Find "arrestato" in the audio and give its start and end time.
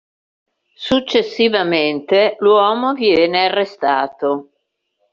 3.45-4.49